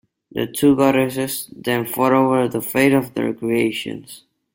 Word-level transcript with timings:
The 0.31 0.47
two 0.47 0.75
goddesses 0.75 1.47
then 1.55 1.85
fought 1.85 2.11
over 2.11 2.47
the 2.47 2.59
fate 2.59 2.91
of 2.91 3.13
their 3.13 3.35
creations. 3.35 4.23